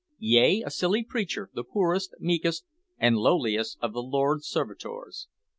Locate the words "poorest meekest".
1.63-2.65